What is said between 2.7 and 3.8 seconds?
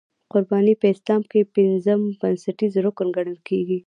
رکن ګڼل کېږي.